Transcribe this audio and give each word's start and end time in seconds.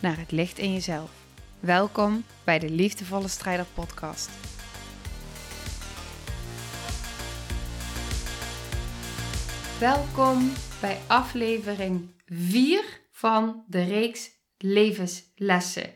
naar 0.00 0.18
het 0.18 0.30
licht 0.30 0.58
in 0.58 0.72
jezelf. 0.72 1.10
Welkom 1.60 2.24
bij 2.44 2.58
de 2.58 2.70
Liefdevolle 2.70 3.28
Strijder 3.28 3.66
Podcast. 3.74 4.30
Welkom 9.80 10.52
bij 10.80 10.98
aflevering 11.06 12.22
4 12.26 13.00
van 13.10 13.64
de 13.66 13.84
reeks 13.84 14.30
Levenslessen. 14.58 15.92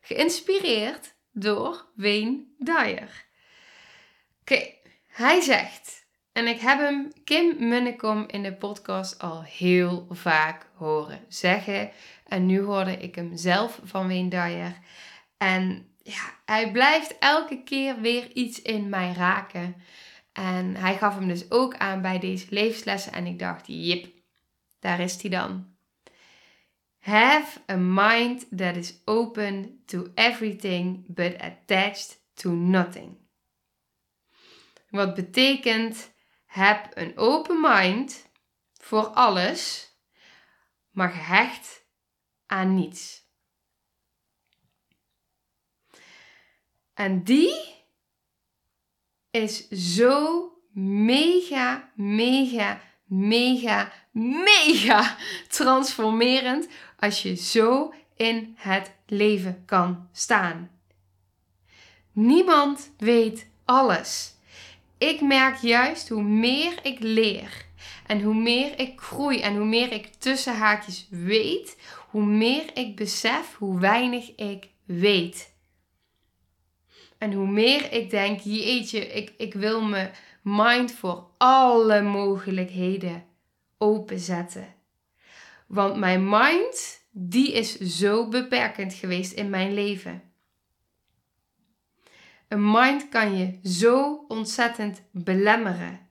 Geïnspireerd 0.00 1.14
door 1.32 1.86
Wayne 1.94 2.44
Dyer. 2.58 3.24
Oké, 4.40 4.74
hij 5.06 5.40
zegt, 5.40 6.03
en 6.34 6.46
ik 6.46 6.60
heb 6.60 6.78
hem 6.78 7.12
Kim 7.24 7.68
Munnekom 7.68 8.24
in 8.26 8.42
de 8.42 8.52
podcast 8.52 9.18
al 9.18 9.42
heel 9.42 10.06
vaak 10.10 10.66
horen 10.74 11.20
zeggen. 11.28 11.90
En 12.26 12.46
nu 12.46 12.60
hoorde 12.60 12.96
ik 12.96 13.14
hem 13.14 13.36
zelf 13.36 13.80
van 13.84 14.06
Wayne 14.06 14.28
Dyer. 14.28 14.78
En 15.38 15.88
ja, 16.02 16.38
hij 16.44 16.72
blijft 16.72 17.18
elke 17.18 17.62
keer 17.62 18.00
weer 18.00 18.32
iets 18.32 18.62
in 18.62 18.88
mij 18.88 19.12
raken. 19.12 19.76
En 20.32 20.76
hij 20.76 20.96
gaf 20.96 21.14
hem 21.14 21.28
dus 21.28 21.50
ook 21.50 21.76
aan 21.76 22.02
bij 22.02 22.18
deze 22.18 22.46
levenslessen. 22.50 23.12
En 23.12 23.26
ik 23.26 23.38
dacht, 23.38 23.64
jip, 23.66 24.12
daar 24.80 25.00
is 25.00 25.22
hij 25.22 25.30
dan. 25.30 25.72
Have 26.98 27.60
a 27.70 27.76
mind 27.76 28.46
that 28.56 28.76
is 28.76 28.94
open 29.04 29.82
to 29.86 30.06
everything 30.14 31.04
but 31.06 31.38
attached 31.40 32.20
to 32.34 32.50
nothing. 32.50 33.16
Wat 34.90 35.14
betekent 35.14 36.12
heb 36.54 36.90
een 36.94 37.16
open 37.16 37.60
mind 37.60 38.30
voor 38.72 39.06
alles, 39.06 39.88
maar 40.90 41.10
gehecht 41.10 41.84
aan 42.46 42.74
niets. 42.74 43.22
En 46.94 47.24
die 47.24 47.74
is 49.30 49.68
zo 49.68 50.52
mega, 50.72 51.92
mega, 51.94 52.80
mega, 53.04 53.92
mega 54.12 55.16
transformerend 55.48 56.68
als 56.98 57.22
je 57.22 57.34
zo 57.34 57.94
in 58.16 58.54
het 58.58 58.92
leven 59.06 59.62
kan 59.64 60.08
staan. 60.12 60.70
Niemand 62.12 62.90
weet 62.96 63.46
alles. 63.64 64.33
Ik 65.04 65.20
merk 65.20 65.56
juist 65.56 66.08
hoe 66.08 66.22
meer 66.22 66.78
ik 66.82 66.98
leer 67.00 67.66
en 68.06 68.20
hoe 68.20 68.34
meer 68.34 68.78
ik 68.78 69.00
groei 69.00 69.40
en 69.40 69.56
hoe 69.56 69.64
meer 69.64 69.92
ik 69.92 70.06
tussen 70.06 70.56
haakjes 70.56 71.06
weet, 71.10 71.76
hoe 72.10 72.24
meer 72.24 72.64
ik 72.74 72.96
besef 72.96 73.56
hoe 73.58 73.80
weinig 73.80 74.34
ik 74.34 74.68
weet. 74.84 75.54
En 77.18 77.32
hoe 77.32 77.46
meer 77.46 77.92
ik 77.92 78.10
denk, 78.10 78.40
jeetje, 78.40 79.06
ik, 79.06 79.32
ik 79.36 79.54
wil 79.54 79.82
me 79.82 80.10
mind 80.42 80.92
voor 80.92 81.26
alle 81.38 82.02
mogelijkheden 82.02 83.24
openzetten. 83.78 84.74
Want 85.66 85.96
mijn 85.96 86.28
mind, 86.28 87.06
die 87.10 87.52
is 87.52 87.78
zo 87.78 88.28
beperkend 88.28 88.94
geweest 88.94 89.32
in 89.32 89.50
mijn 89.50 89.74
leven. 89.74 90.23
Een 92.54 92.70
mind 92.70 93.08
kan 93.08 93.36
je 93.36 93.58
zo 93.62 94.24
ontzettend 94.28 95.02
belemmeren. 95.10 96.10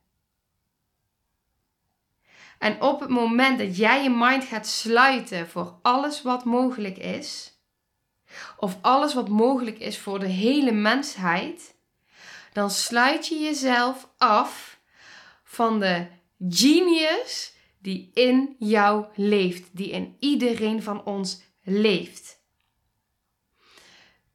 En 2.60 2.82
op 2.82 3.00
het 3.00 3.10
moment 3.10 3.60
dat 3.60 3.78
jij 3.78 4.04
je 4.04 4.10
mind 4.10 4.44
gaat 4.44 4.68
sluiten 4.68 5.50
voor 5.50 5.80
alles 5.82 6.22
wat 6.22 6.46
mogelijk 6.46 6.98
is, 6.98 7.60
of 8.58 8.78
alles 8.82 9.14
wat 9.14 9.30
mogelijk 9.30 9.80
is 9.80 10.00
voor 10.00 10.20
de 10.20 10.28
hele 10.28 10.72
mensheid, 10.72 11.76
dan 12.54 12.70
sluit 12.70 13.28
je 13.28 13.40
jezelf 13.40 14.10
af 14.18 14.80
van 15.44 15.80
de 15.80 16.08
genius 16.50 17.54
die 17.80 18.12
in 18.14 18.56
jou 18.60 19.06
leeft, 19.16 19.70
die 19.72 19.90
in 19.90 20.16
iedereen 20.20 20.84
van 20.84 21.04
ons 21.04 21.42
leeft. 21.62 22.42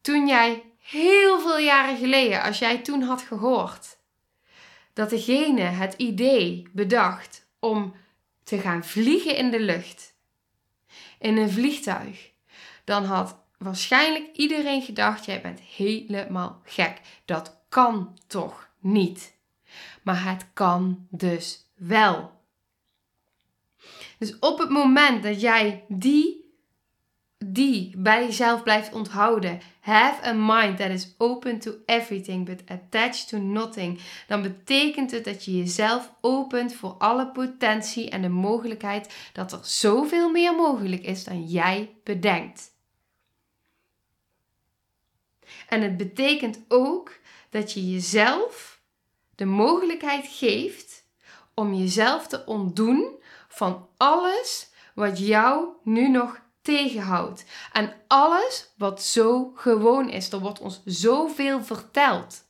Toen 0.01 0.27
jij 0.27 0.63
heel 0.91 1.41
veel 1.41 1.59
jaren 1.59 1.97
geleden, 1.97 2.43
als 2.43 2.59
jij 2.59 2.78
toen 2.78 3.03
had 3.03 3.22
gehoord 3.22 3.97
dat 4.93 5.10
degene 5.10 5.60
het 5.60 5.94
idee 5.94 6.69
bedacht 6.72 7.47
om 7.59 7.94
te 8.44 8.59
gaan 8.59 8.84
vliegen 8.84 9.37
in 9.37 9.50
de 9.50 9.60
lucht, 9.60 10.15
in 11.19 11.37
een 11.37 11.50
vliegtuig, 11.50 12.31
dan 12.84 13.04
had 13.04 13.37
waarschijnlijk 13.59 14.37
iedereen 14.37 14.82
gedacht: 14.82 15.25
jij 15.25 15.41
bent 15.41 15.60
helemaal 15.60 16.60
gek. 16.65 17.00
Dat 17.25 17.60
kan 17.69 18.19
toch 18.26 18.69
niet? 18.78 19.37
Maar 20.03 20.25
het 20.25 20.47
kan 20.53 21.06
dus 21.10 21.66
wel. 21.75 22.41
Dus 24.19 24.38
op 24.38 24.59
het 24.59 24.70
moment 24.70 25.22
dat 25.22 25.41
jij 25.41 25.84
die 25.88 26.48
die 27.38 27.94
bij 27.97 28.25
jezelf 28.25 28.62
blijft 28.62 28.93
onthouden. 28.93 29.60
Have 29.81 30.26
a 30.26 30.32
mind 30.32 30.78
that 30.78 30.91
is 30.91 31.15
open 31.19 31.59
to 31.59 31.72
everything 31.87 32.47
but 32.47 32.62
attached 32.66 33.28
to 33.28 33.38
nothing. 33.38 34.00
Dan 34.26 34.43
betekent 34.43 35.10
het 35.10 35.25
dat 35.25 35.44
je 35.44 35.56
jezelf 35.56 36.12
opent 36.21 36.75
voor 36.75 36.91
alle 36.99 37.26
potentie 37.26 38.10
en 38.10 38.22
de 38.22 38.28
mogelijkheid 38.28 39.15
dat 39.32 39.53
er 39.53 39.60
zoveel 39.62 40.31
meer 40.31 40.54
mogelijk 40.54 41.03
is 41.03 41.25
dan 41.25 41.44
jij 41.44 41.97
bedenkt. 42.04 42.76
En 45.69 45.82
het 45.82 45.97
betekent 45.97 46.60
ook 46.69 47.19
dat 47.50 47.72
je 47.72 47.91
jezelf 47.91 48.81
de 49.34 49.44
mogelijkheid 49.44 50.26
geeft 50.28 51.06
om 51.55 51.75
jezelf 51.75 52.26
te 52.26 52.44
ontdoen 52.47 53.16
van 53.49 53.88
alles 53.97 54.70
wat 54.94 55.19
jou 55.19 55.69
nu 55.82 56.09
nog 56.09 56.41
tegenhoudt. 56.69 57.45
En 57.73 57.95
alles 58.06 58.73
wat 58.77 59.03
zo 59.03 59.53
gewoon 59.55 60.09
is. 60.09 60.33
Er 60.33 60.39
wordt 60.39 60.61
ons 60.61 60.81
zoveel 60.84 61.65
verteld 61.65 62.45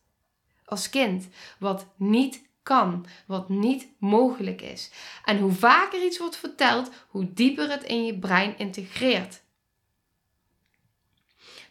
als 0.65 0.91
kind 0.91 1.29
wat 1.59 1.87
niet 1.97 2.43
kan, 2.63 3.07
wat 3.27 3.49
niet 3.49 3.89
mogelijk 3.99 4.61
is. 4.61 4.91
En 5.25 5.39
hoe 5.39 5.53
vaker 5.53 6.05
iets 6.05 6.19
wordt 6.19 6.37
verteld, 6.37 6.91
hoe 7.09 7.33
dieper 7.33 7.71
het 7.71 7.83
in 7.83 8.05
je 8.05 8.19
brein 8.19 8.59
integreert. 8.59 9.41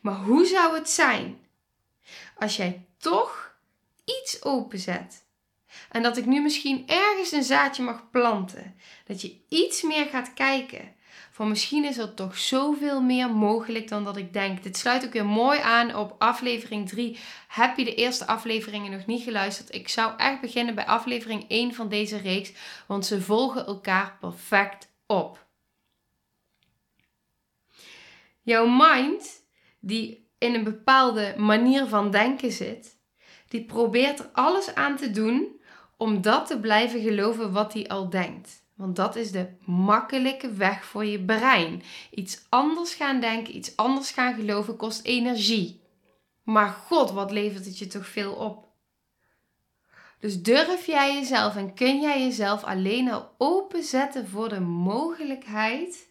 Maar 0.01 0.15
hoe 0.15 0.45
zou 0.45 0.75
het 0.75 0.89
zijn 0.89 1.39
als 2.37 2.55
jij 2.55 2.85
toch 2.97 3.55
iets 4.05 4.43
openzet? 4.43 5.25
En 5.89 6.03
dat 6.03 6.17
ik 6.17 6.25
nu 6.25 6.41
misschien 6.41 6.87
ergens 6.87 7.31
een 7.31 7.43
zaadje 7.43 7.83
mag 7.83 8.09
planten. 8.09 8.75
Dat 9.05 9.21
je 9.21 9.37
iets 9.49 9.81
meer 9.81 10.05
gaat 10.05 10.33
kijken 10.33 10.95
van 11.31 11.47
misschien 11.47 11.85
is 11.85 11.97
er 11.97 12.13
toch 12.13 12.37
zoveel 12.37 13.01
meer 13.01 13.29
mogelijk 13.31 13.87
dan 13.87 14.03
dat 14.03 14.17
ik 14.17 14.33
denk. 14.33 14.63
Dit 14.63 14.77
sluit 14.77 15.05
ook 15.05 15.13
weer 15.13 15.25
mooi 15.25 15.59
aan 15.59 15.95
op 15.95 16.15
aflevering 16.17 16.89
3. 16.89 17.17
Heb 17.47 17.77
je 17.77 17.83
de 17.83 17.95
eerste 17.95 18.27
afleveringen 18.27 18.91
nog 18.91 19.05
niet 19.05 19.23
geluisterd? 19.23 19.73
Ik 19.73 19.89
zou 19.89 20.17
echt 20.17 20.41
beginnen 20.41 20.75
bij 20.75 20.85
aflevering 20.85 21.45
1 21.47 21.73
van 21.73 21.89
deze 21.89 22.17
reeks, 22.17 22.51
want 22.87 23.05
ze 23.05 23.21
volgen 23.21 23.65
elkaar 23.65 24.17
perfect 24.19 24.89
op. 25.05 25.45
Jouw 28.41 28.67
mind, 28.67 29.43
die 29.79 30.29
in 30.37 30.53
een 30.53 30.63
bepaalde 30.63 31.33
manier 31.37 31.85
van 31.85 32.11
denken 32.11 32.51
zit, 32.51 32.97
die 33.47 33.65
probeert 33.65 34.19
er 34.19 34.29
alles 34.33 34.75
aan 34.75 34.95
te 34.95 35.11
doen 35.11 35.61
om 35.97 36.21
dat 36.21 36.47
te 36.47 36.59
blijven 36.59 37.01
geloven 37.01 37.51
wat 37.51 37.73
hij 37.73 37.87
al 37.87 38.09
denkt. 38.09 38.65
Want 38.77 38.95
dat 38.95 39.15
is 39.15 39.31
de 39.31 39.47
makkelijke 39.65 40.53
weg 40.53 40.85
voor 40.85 41.05
je 41.05 41.23
brein. 41.23 41.83
Iets 42.11 42.45
anders 42.49 42.93
gaan 42.93 43.19
denken, 43.19 43.55
iets 43.55 43.75
anders 43.75 44.11
gaan 44.11 44.33
geloven 44.33 44.75
kost 44.75 45.03
energie. 45.03 45.81
Maar 46.43 46.69
god, 46.69 47.11
wat 47.11 47.31
levert 47.31 47.65
het 47.65 47.77
je 47.77 47.87
toch 47.87 48.07
veel 48.07 48.33
op? 48.33 48.65
Dus 50.19 50.41
durf 50.41 50.85
jij 50.85 51.13
jezelf 51.13 51.55
en 51.55 51.73
kun 51.73 52.01
jij 52.01 52.21
jezelf 52.21 52.63
alleen 52.63 53.11
al 53.11 53.31
openzetten 53.37 54.27
voor 54.27 54.49
de 54.49 54.59
mogelijkheid 54.59 56.09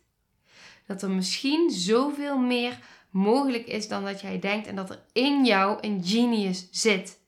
dat 0.87 1.03
er 1.03 1.11
misschien 1.11 1.71
zoveel 1.71 2.39
meer 2.39 2.79
mogelijk 3.11 3.67
is 3.67 3.89
dan 3.89 4.05
dat 4.05 4.21
jij 4.21 4.39
denkt 4.39 4.67
en 4.67 4.77
dat 4.77 4.91
er 4.91 5.03
in 5.13 5.45
jou 5.45 5.79
een 5.81 6.05
genius 6.05 6.69
zit. 6.71 7.19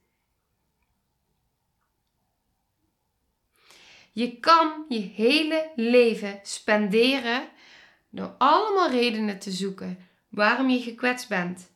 Je 4.18 4.38
kan 4.38 4.84
je 4.88 5.10
hele 5.14 5.70
leven 5.76 6.40
spenderen 6.42 7.48
door 8.10 8.34
allemaal 8.38 8.90
redenen 8.90 9.38
te 9.38 9.50
zoeken 9.50 9.98
waarom 10.28 10.68
je 10.68 10.80
gekwetst 10.80 11.28
bent. 11.28 11.70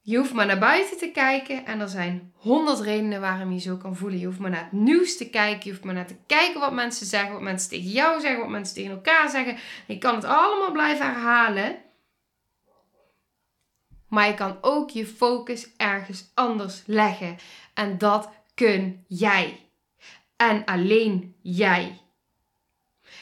Je 0.00 0.16
hoeft 0.16 0.32
maar 0.32 0.46
naar 0.46 0.58
buiten 0.58 0.98
te 0.98 1.10
kijken 1.10 1.66
en 1.66 1.80
er 1.80 1.88
zijn 1.88 2.32
honderd 2.34 2.80
redenen 2.80 3.20
waarom 3.20 3.52
je 3.52 3.60
zo 3.60 3.76
kan 3.76 3.96
voelen. 3.96 4.18
Je 4.18 4.26
hoeft 4.26 4.38
maar 4.38 4.50
naar 4.50 4.62
het 4.62 4.72
nieuws 4.72 5.16
te 5.16 5.30
kijken. 5.30 5.60
Je 5.64 5.70
hoeft 5.70 5.84
maar 5.84 5.94
naar 5.94 6.06
te 6.06 6.18
kijken 6.26 6.60
wat 6.60 6.72
mensen 6.72 7.06
zeggen, 7.06 7.32
wat 7.32 7.42
mensen 7.42 7.70
tegen 7.70 7.90
jou 7.90 8.20
zeggen, 8.20 8.40
wat 8.40 8.48
mensen 8.48 8.74
tegen 8.74 8.90
elkaar 8.90 9.30
zeggen. 9.30 9.56
Je 9.86 9.98
kan 9.98 10.14
het 10.14 10.24
allemaal 10.24 10.72
blijven 10.72 11.06
herhalen. 11.06 11.76
Maar 14.08 14.26
je 14.26 14.34
kan 14.34 14.58
ook 14.60 14.90
je 14.90 15.06
focus 15.06 15.68
ergens 15.76 16.30
anders 16.34 16.82
leggen. 16.86 17.36
En 17.74 17.98
dat 17.98 18.30
kun 18.54 19.04
jij. 19.08 19.69
En 20.40 20.64
alleen 20.64 21.36
jij. 21.42 22.00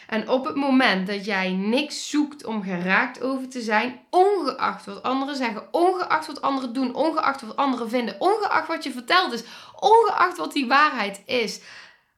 En 0.07 0.29
op 0.29 0.45
het 0.45 0.55
moment 0.55 1.07
dat 1.07 1.25
jij 1.25 1.53
niks 1.53 2.11
zoekt 2.11 2.45
om 2.45 2.63
geraakt 2.63 3.23
over 3.23 3.49
te 3.49 3.61
zijn, 3.61 4.01
ongeacht 4.11 4.87
wat 4.87 5.03
anderen 5.03 5.37
zeggen, 5.37 5.69
ongeacht 5.71 6.27
wat 6.27 6.43
anderen 6.43 6.73
doen, 6.73 6.95
ongeacht 6.95 7.41
wat 7.41 7.57
anderen 7.57 7.89
vinden, 7.89 8.17
ongeacht 8.19 8.69
wat 8.69 8.85
je 8.85 8.91
verteld 8.91 9.33
is, 9.33 9.43
ongeacht 9.81 10.37
wat 10.37 10.53
die 10.53 10.67
waarheid 10.67 11.23
is, 11.27 11.61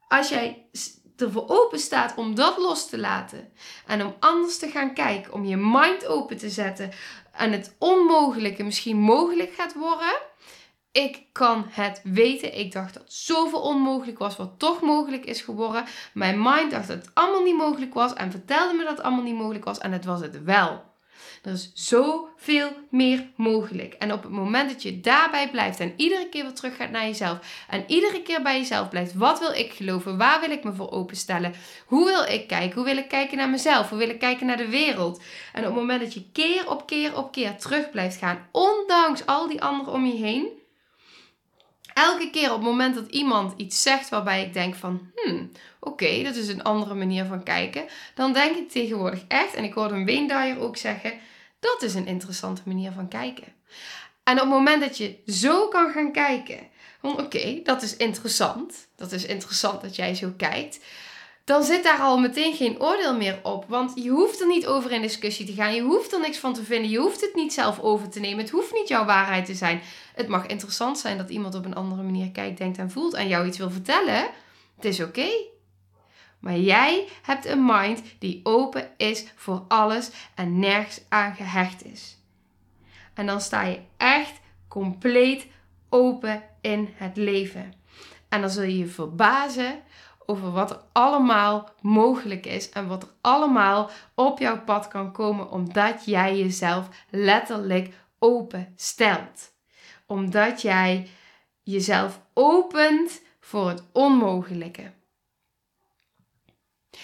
als 0.09 0.29
jij 0.29 0.67
ervoor 1.17 1.49
open 1.49 1.79
staat 1.79 2.15
om 2.17 2.35
dat 2.35 2.59
los 2.59 2.89
te 2.89 2.99
laten 2.99 3.53
en 3.87 4.05
om 4.05 4.15
anders 4.19 4.59
te 4.59 4.71
gaan 4.71 4.95
kijken, 4.95 5.33
om 5.33 5.45
je 5.45 5.57
mind 5.57 6.07
open 6.07 6.37
te 6.37 6.51
zetten 6.51 6.91
en 7.33 7.53
het 7.53 7.75
onmogelijke 7.79 8.63
misschien 8.63 8.97
mogelijk 8.97 9.53
gaat 9.53 9.75
worden, 9.75 10.19
ik 10.93 11.23
kan 11.33 11.67
het 11.69 12.01
weten. 12.05 12.59
Ik 12.59 12.73
dacht 12.73 12.95
dat 12.95 13.13
zoveel 13.13 13.61
onmogelijk 13.61 14.19
was, 14.19 14.37
wat 14.37 14.59
toch 14.59 14.81
mogelijk 14.81 15.25
is 15.25 15.41
geworden. 15.41 15.85
Mijn 16.13 16.43
mind 16.43 16.71
dacht 16.71 16.89
dat 16.89 16.97
het 16.97 17.11
allemaal 17.15 17.43
niet 17.43 17.57
mogelijk 17.57 17.95
was 17.95 18.15
en 18.15 18.31
vertelde 18.31 18.75
me 18.75 18.83
dat 18.85 18.97
het 18.97 19.03
allemaal 19.03 19.25
niet 19.25 19.35
mogelijk 19.35 19.65
was 19.65 19.79
en 19.79 19.93
het 19.93 20.05
was 20.05 20.21
het 20.21 20.45
wel. 20.45 20.89
Er 21.43 21.53
is 21.53 21.71
zoveel 21.75 22.71
meer 22.91 23.31
mogelijk. 23.37 23.95
En 23.95 24.13
op 24.13 24.23
het 24.23 24.33
moment 24.33 24.71
dat 24.71 24.83
je 24.83 25.01
daarbij 25.01 25.51
blijft 25.51 25.81
en 25.81 25.93
iedere 25.97 26.29
keer 26.29 26.43
weer 26.43 26.53
terug 26.53 26.77
gaat 26.77 26.91
naar 26.91 27.05
jezelf 27.05 27.65
en 27.69 27.85
iedere 27.87 28.23
keer 28.23 28.43
bij 28.43 28.59
jezelf 28.59 28.89
blijft, 28.89 29.15
wat 29.15 29.39
wil 29.39 29.53
ik 29.53 29.73
geloven? 29.73 30.19
Waar 30.19 30.41
wil 30.41 30.51
ik 30.51 30.65
me 30.65 30.73
voor 30.73 30.91
openstellen? 30.91 31.55
Hoe 31.87 32.05
wil 32.05 32.23
ik 32.23 32.47
kijken? 32.47 32.75
Hoe 32.75 32.85
wil 32.85 32.97
ik 32.97 33.09
kijken 33.09 33.37
naar 33.37 33.51
mezelf? 33.51 33.89
Hoe 33.89 33.99
wil 33.99 34.09
ik 34.09 34.19
kijken 34.19 34.47
naar 34.47 34.57
de 34.57 34.69
wereld? 34.69 35.23
En 35.53 35.61
op 35.61 35.67
het 35.67 35.75
moment 35.75 36.01
dat 36.01 36.15
je 36.15 36.31
keer 36.33 36.71
op 36.71 36.87
keer 36.87 37.17
op 37.17 37.33
keer 37.33 37.57
terug 37.57 37.91
blijft 37.91 38.17
gaan, 38.17 38.49
ondanks 38.53 39.27
al 39.27 39.49
die 39.49 39.63
anderen 39.63 39.95
om 39.95 40.07
je 40.07 40.17
heen, 40.17 40.60
elke 41.95 42.31
keer 42.31 42.49
op 42.49 42.57
het 42.57 42.67
moment 42.67 42.95
dat 42.95 43.11
iemand 43.11 43.55
iets 43.57 43.83
zegt 43.83 44.09
waarbij 44.09 44.45
ik 44.45 44.53
denk 44.53 44.75
van, 44.75 45.11
hmm, 45.15 45.51
oké, 45.81 46.23
dat 46.23 46.35
is 46.35 46.49
een 46.49 46.63
andere 46.63 46.95
manier 46.95 47.25
van 47.25 47.43
kijken, 47.43 47.85
dan 48.15 48.33
denk 48.33 48.57
ik 48.57 48.71
tegenwoordig 48.71 49.25
echt, 49.29 49.55
en 49.55 49.65
ik 49.65 49.73
hoorde 49.73 49.95
een 49.95 50.05
Weendaaier 50.05 50.59
ook 50.59 50.77
zeggen, 50.77 51.13
dat 51.61 51.83
is 51.83 51.95
een 51.95 52.07
interessante 52.07 52.63
manier 52.65 52.93
van 52.93 53.09
kijken. 53.09 53.53
En 54.23 54.35
op 54.35 54.41
het 54.41 54.49
moment 54.49 54.81
dat 54.81 54.97
je 54.97 55.19
zo 55.27 55.69
kan 55.69 55.93
gaan 55.93 56.13
kijken, 56.13 56.59
van 57.01 57.21
oké, 57.21 57.61
dat 57.63 57.83
is 57.83 57.97
interessant, 57.97 58.89
dat 58.97 59.13
is 59.13 59.25
interessant 59.25 59.81
dat 59.81 59.97
jij 59.97 60.15
zo 60.15 60.33
kijkt, 60.37 60.81
dan 61.51 61.65
zit 61.65 61.83
daar 61.83 61.99
al 61.99 62.19
meteen 62.19 62.55
geen 62.55 62.81
oordeel 62.81 63.17
meer 63.17 63.39
op. 63.43 63.65
Want 63.69 63.93
je 63.95 64.11
hoeft 64.11 64.41
er 64.41 64.47
niet 64.47 64.67
over 64.67 64.93
in 64.93 65.03
discussie 65.03 65.47
te 65.47 65.53
gaan. 65.53 65.75
Je 65.75 65.83
hoeft 65.83 66.13
er 66.13 66.21
niks 66.21 66.39
van 66.39 66.55
te 66.55 66.65
vinden. 66.65 66.91
Je 66.91 66.99
hoeft 66.99 67.21
het 67.21 67.35
niet 67.35 67.53
zelf 67.53 67.81
over 67.81 68.09
te 68.09 68.21
nemen. 68.21 68.39
Het 68.39 68.51
hoeft 68.51 68.73
niet 68.73 68.89
jouw 68.89 69.05
waarheid 69.05 69.47
te 69.47 69.55
zijn. 69.55 69.81
Het 70.15 70.29
mag 70.29 70.47
interessant 70.47 70.99
zijn 70.99 71.19
dat 71.19 71.31
iemand 71.31 71.55
op 71.55 71.65
een 71.65 71.75
andere 71.75 72.03
manier 72.03 72.31
kijkt, 72.31 72.59
denkt 72.59 72.79
en 72.79 72.91
voelt 72.91 73.15
en 73.15 73.29
jou 73.29 73.47
iets 73.47 73.59
wil 73.59 73.71
vertellen. 73.71 74.27
Het 74.77 74.85
is 74.85 75.01
oké. 75.01 75.29
Maar 76.39 76.59
jij 76.59 77.07
hebt 77.23 77.47
een 77.47 77.65
mind 77.65 78.03
die 78.19 78.41
open 78.43 78.91
is 78.97 79.25
voor 79.37 79.65
alles 79.69 80.11
en 80.35 80.59
nergens 80.59 81.01
aan 81.09 81.35
gehecht 81.35 81.85
is. 81.85 82.17
En 83.15 83.27
dan 83.27 83.41
sta 83.41 83.63
je 83.63 83.81
echt 83.97 84.41
compleet 84.69 85.47
open 85.89 86.43
in 86.61 86.89
het 86.95 87.17
leven. 87.17 87.73
En 88.29 88.41
dan 88.41 88.51
zul 88.51 88.63
je 88.63 88.79
je 88.79 88.87
verbazen 88.87 89.83
over 90.31 90.51
wat 90.51 90.71
er 90.71 90.81
allemaal 90.93 91.69
mogelijk 91.81 92.47
is 92.47 92.71
en 92.71 92.87
wat 92.87 93.03
er 93.03 93.09
allemaal 93.21 93.91
op 94.15 94.39
jouw 94.39 94.61
pad 94.65 94.89
kan 94.89 95.13
komen 95.13 95.51
omdat 95.51 96.05
jij 96.05 96.39
jezelf 96.39 96.89
letterlijk 97.11 97.95
open 98.19 98.73
stelt. 98.77 99.53
Omdat 100.07 100.63
jij 100.63 101.09
jezelf 101.63 102.21
opent 102.35 103.23
voor 103.41 103.69
het 103.69 103.83
onmogelijke. 103.93 104.93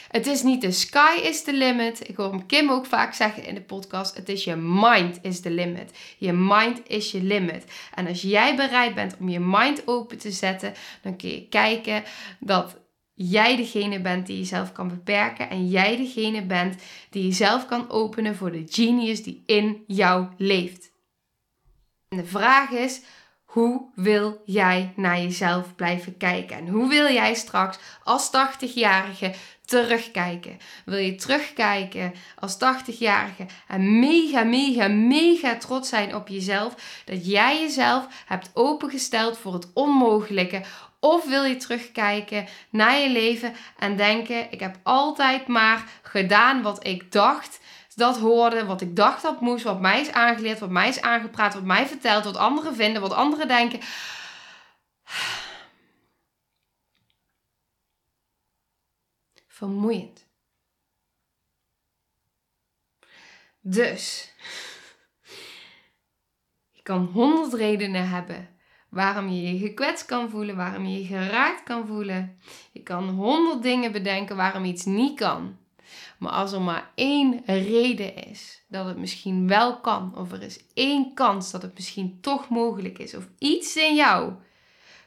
Het 0.09 0.27
is 0.27 0.43
niet 0.43 0.61
de 0.61 0.71
sky 0.71 1.21
is 1.23 1.43
the 1.43 1.53
limit. 1.53 2.09
Ik 2.09 2.17
hoor 2.17 2.47
Kim 2.47 2.71
ook 2.71 2.87
vaak 2.87 3.15
zeggen 3.15 3.45
in 3.45 3.55
de 3.55 3.63
podcast. 3.63 4.17
Het 4.17 4.29
is 4.29 4.45
je 4.45 4.57
mind 4.57 5.19
is 5.23 5.41
the 5.41 5.51
limit. 5.51 5.99
Je 6.19 6.33
mind 6.33 6.81
is 6.89 7.11
je 7.11 7.23
limit. 7.23 7.65
En 7.95 8.07
als 8.07 8.23
jij 8.23 8.57
bereid 8.57 8.95
bent 8.95 9.17
om 9.21 9.29
je 9.29 9.41
mind 9.41 9.87
open 9.87 10.19
te 10.19 10.31
zetten, 10.31 10.75
dan 11.03 11.17
kun 11.17 11.29
je 11.29 11.49
kijken 11.49 12.03
dat 12.41 12.77
jij 13.19 13.57
degene 13.57 14.01
bent 14.01 14.27
die 14.27 14.39
jezelf 14.39 14.73
kan 14.73 14.89
beperken 14.89 15.51
en 15.51 15.69
jij 15.69 15.97
degene 15.97 16.43
bent 16.43 16.83
die 17.11 17.23
jezelf 17.23 17.67
kan 17.67 17.91
openen 17.91 18.37
voor 18.37 18.53
de 18.53 18.65
genius 18.67 19.23
die 19.23 19.43
in 19.47 19.85
jou 19.87 20.27
leeft. 20.37 20.93
En 22.09 22.17
de 22.17 22.25
vraag 22.25 22.71
is: 22.71 23.03
hoe 23.45 23.91
wil 23.95 24.43
jij 24.45 24.93
naar 24.97 25.21
jezelf 25.21 25.75
blijven 25.75 26.17
kijken? 26.17 26.57
En 26.57 26.69
hoe 26.69 26.89
wil 26.89 27.13
jij 27.13 27.35
straks 27.35 27.79
als 28.03 28.31
80-jarige 28.31 29.35
terugkijken? 29.65 30.59
Wil 30.85 30.99
je 30.99 31.15
terugkijken 31.15 32.15
als 32.39 32.55
80-jarige 32.55 33.47
en 33.69 33.99
mega, 33.99 34.43
mega, 34.43 34.89
mega 34.89 35.57
trots 35.57 35.89
zijn 35.89 36.15
op 36.15 36.29
jezelf? 36.29 37.03
Dat 37.05 37.27
jij 37.27 37.61
jezelf 37.61 38.07
hebt 38.27 38.51
opengesteld 38.55 39.39
voor 39.39 39.53
het 39.53 39.73
onmogelijke 39.73 40.63
of 41.07 41.25
wil 41.25 41.45
je 41.45 41.57
terugkijken 41.57 42.47
naar 42.71 42.99
je 42.99 43.11
leven 43.11 43.55
en 43.79 43.97
denken: 43.97 44.53
ik 44.53 44.61
heb 44.61 44.79
altijd 44.83 45.47
maar 45.47 45.85
gedaan 46.03 46.63
wat 46.63 46.87
ik 46.87 47.13
dacht 47.13 47.61
dat 47.95 48.19
hoorde, 48.19 48.65
wat 48.65 48.81
ik 48.81 48.97
dacht 48.97 49.23
dat 49.23 49.41
moest, 49.41 49.65
wat 49.65 49.81
mij 49.81 50.01
is 50.01 50.13
aangeleerd, 50.13 50.59
wat 50.59 50.71
mij 50.71 50.89
is 50.89 51.01
aangepraat, 51.01 51.55
wat 51.55 51.63
mij 51.63 51.87
vertelt, 51.87 52.25
wat 52.25 52.37
anderen 52.37 52.75
vinden, 52.75 53.03
wat 53.03 53.13
anderen 53.13 53.49
denken. 53.49 53.81
Vermoeiend. 59.47 60.27
Dus, 63.61 64.33
je 66.71 66.83
kan 66.83 67.05
honderd 67.05 67.53
redenen 67.55 68.09
hebben 68.09 68.56
waarom 68.97 69.29
je 69.29 69.53
je 69.53 69.59
gekwetst 69.59 70.05
kan 70.05 70.31
voelen, 70.31 70.57
waarom 70.57 70.87
je 70.87 70.99
je 70.99 71.07
geraakt 71.07 71.63
kan 71.63 71.87
voelen. 71.87 72.39
Je 72.73 72.83
kan 72.83 73.09
honderd 73.09 73.63
dingen 73.63 73.93
bedenken 73.93 74.37
waarom 74.37 74.65
iets 74.65 74.85
niet 74.85 75.19
kan. 75.19 75.57
Maar 76.19 76.33
als 76.33 76.53
er 76.53 76.61
maar 76.61 76.91
één 76.95 77.43
reden 77.47 78.27
is 78.29 78.63
dat 78.69 78.87
het 78.87 78.97
misschien 78.97 79.49
wel 79.49 79.81
kan, 79.81 80.13
of 80.17 80.33
er 80.33 80.43
is 80.43 80.61
één 80.75 81.15
kans 81.15 81.51
dat 81.51 81.63
het 81.63 81.75
misschien 81.75 82.19
toch 82.21 82.49
mogelijk 82.49 82.99
is, 82.99 83.15
of 83.15 83.29
iets 83.39 83.77
in 83.77 83.95
jou 83.95 84.33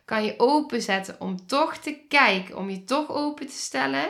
kan 0.06 0.24
je 0.24 0.34
openzetten 0.38 1.16
om 1.20 1.46
toch 1.46 1.78
te 1.78 2.00
kijken, 2.08 2.58
om 2.58 2.70
je 2.70 2.84
toch 2.84 3.10
open 3.10 3.46
te 3.46 3.54
stellen, 3.54 4.10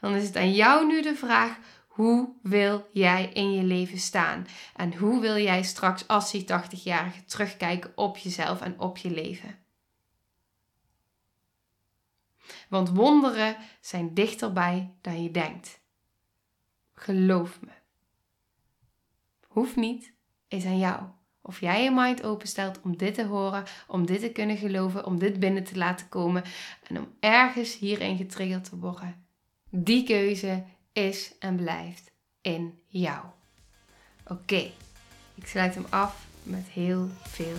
dan 0.00 0.14
is 0.14 0.26
het 0.26 0.36
aan 0.36 0.52
jou 0.52 0.86
nu 0.86 1.02
de 1.02 1.14
vraag: 1.14 1.58
hoe 2.00 2.32
wil 2.42 2.88
jij 2.92 3.30
in 3.32 3.52
je 3.52 3.62
leven 3.62 3.98
staan? 3.98 4.46
En 4.76 4.96
hoe 4.96 5.20
wil 5.20 5.36
jij 5.36 5.62
straks 5.62 6.08
als 6.08 6.30
die 6.30 6.44
80-jarige 6.44 7.24
terugkijken 7.24 7.92
op 7.94 8.16
jezelf 8.16 8.60
en 8.60 8.80
op 8.80 8.96
je 8.96 9.10
leven? 9.10 9.58
Want 12.68 12.88
wonderen 12.88 13.56
zijn 13.80 14.14
dichterbij 14.14 14.94
dan 15.00 15.22
je 15.22 15.30
denkt. 15.30 15.80
Geloof 16.94 17.60
me. 17.60 17.72
Hoeft 19.46 19.76
niet, 19.76 20.12
is 20.48 20.64
aan 20.64 20.78
jou. 20.78 21.02
Of 21.40 21.60
jij 21.60 21.82
je 21.82 21.90
mind 21.90 22.22
openstelt 22.22 22.80
om 22.80 22.96
dit 22.96 23.14
te 23.14 23.24
horen, 23.24 23.64
om 23.86 24.06
dit 24.06 24.20
te 24.20 24.32
kunnen 24.32 24.56
geloven, 24.56 25.06
om 25.06 25.18
dit 25.18 25.40
binnen 25.40 25.64
te 25.64 25.76
laten 25.76 26.08
komen 26.08 26.44
en 26.88 26.98
om 26.98 27.14
ergens 27.20 27.78
hierin 27.78 28.16
getriggerd 28.16 28.64
te 28.64 28.76
worden. 28.76 29.24
Die 29.70 30.04
keuze 30.04 30.64
is 30.92 31.32
en 31.38 31.56
blijft 31.56 32.10
in 32.40 32.78
jou. 32.86 33.24
Oké, 34.26 34.70
ik 35.34 35.46
sluit 35.46 35.74
hem 35.74 35.86
af 35.88 36.26
met 36.42 36.66
heel 36.66 37.08
veel 37.22 37.56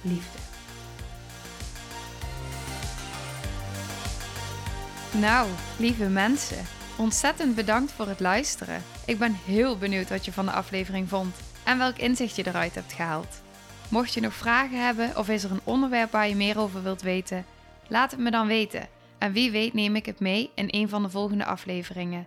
liefde. 0.00 0.38
Nou, 5.18 5.48
lieve 5.78 6.08
mensen. 6.08 6.64
Ontzettend 6.98 7.54
bedankt 7.54 7.92
voor 7.92 8.08
het 8.08 8.20
luisteren. 8.20 8.82
Ik 9.06 9.18
ben 9.18 9.34
heel 9.44 9.78
benieuwd 9.78 10.08
wat 10.08 10.24
je 10.24 10.32
van 10.32 10.44
de 10.44 10.52
aflevering 10.52 11.08
vond 11.08 11.36
en 11.64 11.78
welk 11.78 11.96
inzicht 11.96 12.36
je 12.36 12.46
eruit 12.46 12.74
hebt 12.74 12.92
gehaald. 12.92 13.42
Mocht 13.88 14.14
je 14.14 14.20
nog 14.20 14.34
vragen 14.34 14.84
hebben 14.84 15.16
of 15.16 15.28
is 15.28 15.44
er 15.44 15.50
een 15.50 15.60
onderwerp 15.64 16.10
waar 16.10 16.28
je 16.28 16.34
meer 16.34 16.58
over 16.58 16.82
wilt 16.82 17.02
weten, 17.02 17.44
laat 17.88 18.10
het 18.10 18.20
me 18.20 18.30
dan 18.30 18.46
weten. 18.46 18.88
En 19.18 19.32
wie 19.32 19.50
weet 19.50 19.74
neem 19.74 19.96
ik 19.96 20.06
het 20.06 20.20
mee 20.20 20.50
in 20.54 20.68
een 20.70 20.88
van 20.88 21.02
de 21.02 21.10
volgende 21.10 21.44
afleveringen. 21.44 22.26